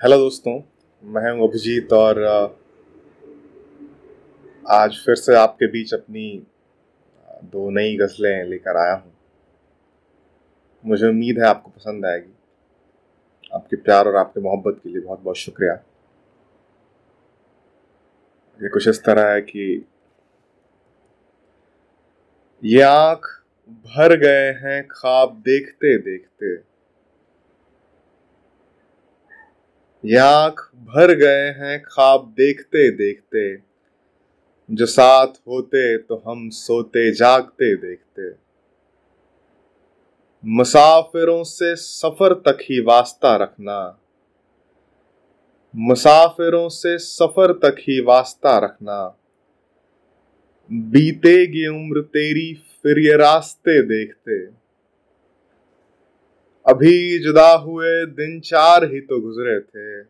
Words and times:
Hello 0.00 0.16
दोस्तों, 0.16 0.52
मैं 1.04 1.30
हूँ 1.30 1.46
अभिजीत 1.48 1.92
और 1.92 2.18
आज 4.64 4.96
फिर 5.06 5.14
से 5.14 5.34
आपके 5.36 5.66
बीच 5.72 5.92
अपनी 5.94 6.22
दो 7.44 7.68
नई 7.70 7.96
गज़लें 7.96 8.44
लेकर 8.50 8.76
आया 8.76 8.94
हूँ। 8.94 9.12
मुझे 10.84 11.08
उम्मीद 11.08 11.38
है 11.38 11.46
आपको 11.46 11.70
पसंद 11.70 12.06
आएगी। 12.06 12.32
आपके 13.54 13.76
प्यार 13.76 14.08
और 14.08 14.16
आपके 14.16 14.40
मोहब्बत 14.40 14.80
के 14.84 14.88
लिए 14.88 15.00
बहुत 15.00 15.20
बहुत 15.20 15.36
शुक्रिया। 15.36 15.74
ये 18.60 18.68
कुछ 18.68 18.88
इस 18.88 19.04
तरह 19.04 19.30
है 19.32 19.40
कि 19.42 19.68
ये 22.62 22.80
आँख 22.82 23.30
भर 23.68 24.16
गए 24.16 24.50
हैं 24.64 24.82
ख्वाब 24.88 25.40
देखते 25.46 25.96
देखते 25.98 26.46
ये 26.46 26.68
आँख 30.04 30.70
भर 30.74 31.14
गए 31.14 31.48
हैं 31.50 31.82
ख्वाब 31.82 32.34
देखते 32.36 32.90
देखते। 32.90 33.56
जो 34.70 34.86
साथ 34.86 35.26
होते 35.26 35.98
तो 35.98 36.22
हम 36.26 36.48
सोते 36.50 37.12
जागते 37.12 37.76
देखते। 37.76 38.30
मुसाफिरों 40.46 41.44
से 41.44 41.76
सफ़र 41.76 42.34
तक 42.34 42.58
ही 42.62 42.80
वास्ता 42.80 43.36
रखना। 43.36 43.98
मुसाफिरों 45.76 46.68
से 46.68 46.98
सफ़र 46.98 47.52
तक 47.52 47.76
ही 47.78 48.00
वास्ता 48.00 48.58
रखना। 48.58 49.16
बीतेगी 50.72 51.66
उम्र 51.66 52.00
तेरी, 52.00 52.54
फिर 52.82 52.98
ये 52.98 53.16
रास्ते 53.16 53.82
देखते। 53.82 54.59
अभी 56.66 57.18
जुदा 57.18 57.52
हुए 57.52 58.06
दिन 58.06 58.40
चार 58.40 58.84
ही 58.84 59.00
तो 59.00 59.20
गुजरे 59.20 59.60
थे। 59.60 60.06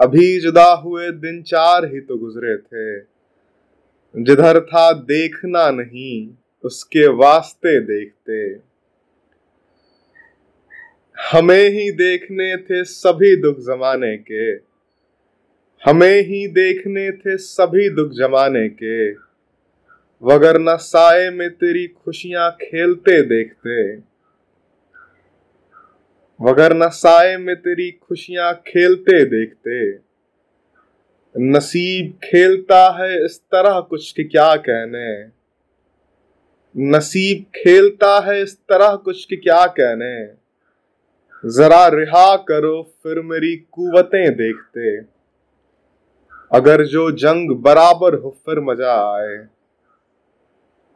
अभी 0.00 0.40
जुदा 0.40 0.72
हुए 0.72 1.10
दिन 1.10 1.42
चार 1.42 1.84
ही 1.84 2.00
तो 2.00 2.16
गुजरे 2.16 2.56
थे। 2.56 3.00
जिधर 4.22 4.60
था 4.60 4.92
देखना 4.92 5.70
नहीं, 5.70 6.30
उसके 6.64 7.08
वास्ते 7.08 7.80
देखते। 7.80 8.68
हमें 11.32 11.70
ही 11.70 11.90
देखने 11.90 12.56
थे 12.56 12.84
सभी 12.84 13.36
दुख 13.36 13.58
जमाने 13.58 14.16
के। 14.16 14.52
हमें 15.90 16.22
ही 16.22 16.48
देखने 16.48 17.10
थे 17.10 17.36
सभी 17.36 17.88
दुख 17.88 18.10
जमाने 18.10 18.68
के। 18.68 19.12
वगर 20.22 20.58
न 20.58 20.76
साए 20.76 21.30
में 21.30 21.50
तेरी 21.50 21.86
खुशियाँ 21.86 22.50
खेलते 22.50 23.22
देखते। 23.22 24.08
वगर 26.40 26.72
न 26.76 26.88
साए 26.88 27.36
में 27.36 27.56
तेरी 27.56 27.90
खुशियाँ 27.90 28.52
खेलते 28.66 29.24
देखते। 29.24 29.78
नसीब 31.34 32.12
खेलता 32.24 32.80
है 33.00 33.24
इस 33.24 33.40
तरह 33.40 33.80
कुछ 33.80 34.12
के 34.12 34.24
क्या 34.24 34.54
कहने। 34.56 35.08
नसीब 36.74 37.44
खेलता 37.54 38.18
है 38.20 38.42
इस 38.42 38.56
तरह 38.58 38.94
कुछ 38.96 39.24
के 39.24 39.36
क्या 39.36 39.66
कहने। 39.66 40.26
जरा 41.44 41.86
रिहा 41.88 42.36
करो 42.36 42.82
फिर 43.02 43.20
मेरी 43.22 43.56
कुवतें 43.56 44.36
देखते। 44.36 44.96
अगर 46.52 46.84
जो 46.84 47.10
जंग 47.10 47.50
बराबर 47.56 48.14
हो 48.14 48.36
फिर 48.46 48.60
मज़ा 48.60 48.94
आए। 49.14 49.36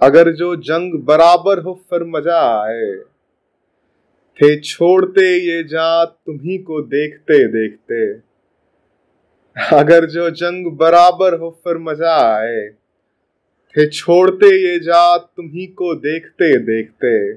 अगर 0.01 0.33
जो 0.33 0.57
जंग 0.57 0.95
बराबर 1.05 1.59
हो 1.59 1.81
फिर 1.91 2.05
मज़ा 2.05 2.41
आए। 2.63 2.93
थे 4.37 4.61
छोड़ते 4.61 5.39
ये 5.39 5.63
जात, 5.63 6.19
तुम्ही 6.27 6.59
को 6.59 6.83
देखते 6.83 7.47
देखते। 7.49 8.13
अगर 9.77 10.07
जो 10.07 10.31
जंग 10.31 10.67
बराबर 10.77 11.39
हो 11.39 11.61
फिर 11.65 11.79
मज़ा 11.79 12.15
आए। 12.37 12.69
थे 13.75 13.89
छोड़ते 13.89 14.47
ये 14.47 14.79
जात, 14.79 15.31
तुम्ही 15.37 15.67
को 15.67 15.95
देखते 15.95 16.59
देखते। 16.59 17.35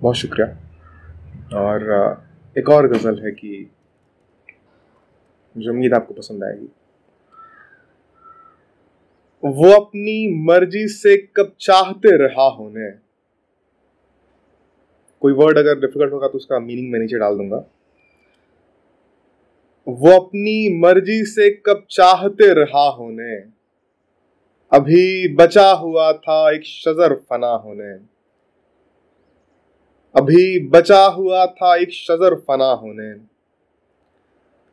बहुत 0.00 0.16
शुक्रिया। 0.16 0.46
और 1.58 1.82
एक 2.58 2.68
और 2.68 2.88
गज़ल 2.88 3.24
है 3.24 3.30
कि 3.30 3.70
मुझे 5.56 5.70
उम्मीद 5.70 5.94
आपको 5.94 6.14
पसंद 6.14 6.44
आएगी। 6.44 6.68
वो 9.44 9.70
अपनी 9.70 10.44
मर्ज़ी 10.44 10.88
से 10.88 11.16
कब 11.16 11.52
चाहते 11.60 12.16
रहा 12.16 12.48
होने। 12.48 13.09
कोई 15.20 15.32
वर्ड 15.32 15.58
अगर 15.58 15.80
डिफ़िकल्ट 15.80 16.12
होगा 16.12 16.28
तो 16.28 16.38
उसका 16.38 16.58
मीनिंग 16.58 16.92
मैं 16.92 17.00
नीचे 17.00 17.18
डाल 17.18 17.36
दूँगा। 17.36 17.64
वो 19.88 20.20
अपनी 20.20 20.78
मर्ज़ी 20.78 21.24
से 21.24 21.50
कब 21.50 21.86
चाहते 21.90 22.54
रहा 22.54 22.88
होने। 22.88 23.34
अभी 24.72 25.34
बचा 25.34 25.70
हुआ 25.70 26.12
था 26.12 26.50
एक 26.50 26.64
शजर 26.64 27.14
फना 27.14 27.50
होने। 27.50 27.92
अभी 30.14 30.68
बचा 30.68 31.04
हुआ 31.04 31.46
था 31.46 31.76
एक 31.76 31.92
शजर 31.92 32.34
फना 32.34 32.70
होने। 32.72 33.30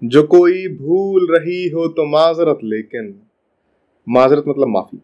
जो 0.07 0.23
कोई 0.23 0.67
भूल 0.67 1.27
रही 1.35 1.69
हो 1.69 1.87
तो 1.87 2.05
माजरत 2.05 2.59
लेकिन, 2.63 3.21
माजरत 4.09 4.43
मतलब 4.47 4.67
माफ़ी। 4.67 4.99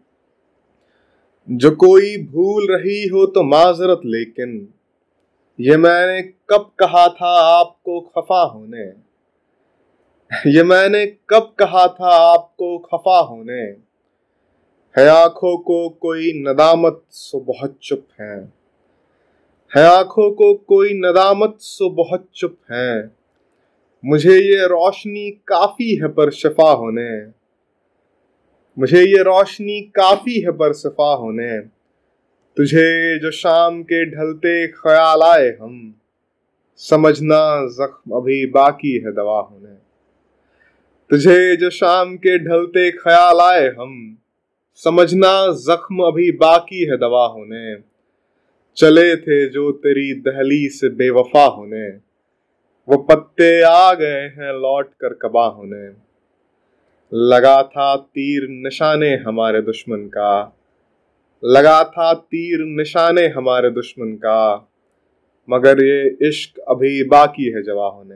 जो 1.49 1.71
कोई 1.71 2.17
भूल 2.17 2.67
रही 2.71 3.07
हो 3.07 3.25
तो 3.25 3.43
माजरत 3.43 4.01
लेकिन 4.05 4.73
ये 5.59 5.77
मैंने 5.77 6.21
कब 6.21 6.71
कहा 6.79 7.07
था 7.07 7.59
आपको 7.59 8.01
खफा 8.01 8.41
होने? 8.41 8.93
ये 10.47 10.63
मैंने 10.63 11.05
कब 11.05 11.55
कहा 11.59 11.87
था 11.87 12.09
आपको 12.09 12.77
खफा 12.77 13.19
होने? 13.19 13.61
है 14.97 15.07
आँखों 15.07 15.57
को 15.57 15.89
कोई 15.89 16.31
नदामत 16.35 17.03
सो 17.09 17.39
बहुत 17.39 17.79
चुप 17.83 18.07
है। 18.21 18.53
है 19.75 19.83
आँखों 19.83 20.31
को 20.31 20.53
कोई 20.53 20.93
नदामत 20.93 21.57
सो 21.59 21.89
बहुत 21.89 22.27
चुप 22.35 22.57
है। 22.71 23.11
मुझे 24.05 24.35
ये 24.35 24.65
रोशनी 24.65 25.31
काफ़ी 25.31 25.95
है 25.95 26.07
पर 26.07 26.31
शफा 26.31 26.71
होने। 26.71 27.25
मुझे 28.79 29.01
ये 29.01 29.23
रोशनी 29.23 29.81
काफ़ी 29.81 30.39
है 30.41 30.51
पर 30.51 30.73
शफा 30.73 31.13
होने। 31.13 31.72
तुझे 32.57 33.19
जो 33.19 33.31
शाम 33.31 33.83
के 33.83 34.05
ढलते 34.05 34.67
ख्याल 34.67 35.21
आए 35.21 35.49
हम, 35.61 35.95
समझना 36.77 37.67
जख्म 37.67 38.15
अभी 38.15 38.45
बाकी 38.45 38.91
है 38.91 39.11
दवा 39.11 39.39
होने। 39.39 39.75
तुझे 41.09 41.55
जो 41.55 41.69
शाम 41.69 42.15
के 42.15 42.39
ढलते 42.39 42.91
ख्याल 42.91 43.39
आए 43.39 43.67
हम, 43.67 44.17
समझना 44.75 45.53
जख्म 45.53 46.03
अभी 46.03 46.31
बाकी 46.31 46.85
है 46.85 46.97
दवा 46.97 47.25
होने। 47.25 47.75
चले 48.77 49.15
थे 49.15 49.49
जो 49.49 49.71
तेरी 49.71 50.13
दहली 50.13 50.69
से 50.69 50.89
बेवफा 50.89 51.45
होने, 51.45 51.87
वो 52.89 52.97
पत्ते 52.97 53.61
आ 53.61 53.93
गए 53.93 54.21
हैं 54.21 54.61
लौट 54.61 54.87
कर 55.01 55.13
कबा 55.13 55.45
होने। 55.45 56.13
लगा 57.13 57.63
था 57.63 57.95
तीर 57.95 58.47
निशाने 58.49 59.15
हमारे 59.15 59.61
दुश्मन 59.61 59.97
का 59.97 60.59
लगा 61.45 61.83
था 61.83 62.13
तीर 62.13 62.59
निशाने 62.65 63.27
हमारे 63.27 63.69
दुश्मन 63.69 64.11
का। 64.15 64.69
मगर 65.49 65.83
ये 65.83 66.17
इश्क 66.27 66.59
अभी 66.59 67.03
बाकी 67.03 67.51
है 67.51 67.63
जवा 67.63 67.87
होने 67.87 68.15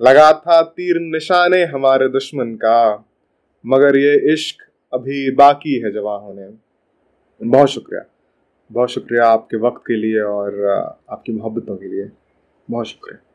लगा 0.00 0.32
था 0.32 0.62
तीर 0.62 1.00
निशाने 1.00 1.64
हमारे 1.64 2.08
दुश्मन 2.08 2.54
का। 2.54 3.08
मगर 3.66 3.96
ये 3.96 4.32
इश्क 4.32 4.56
अभी 4.94 5.30
बाकी 5.30 5.74
है 5.80 5.92
जवा 5.92 6.16
होने 6.16 6.48
बहुत 7.42 7.68
शुक्रिया। 7.68 8.04
बहुत 8.72 8.90
शुक्रिया 8.90 9.26
आपके 9.26 9.56
वक्त 9.56 9.82
के 9.86 9.96
लिए 9.96 10.20
और, 10.20 10.64
आपकी 11.10 11.32
मोहब्बतों 11.32 11.76
के 11.76 11.86
लिए। 11.86 12.10
बहुत 12.70 12.86
शुक्रिया। 12.86 13.25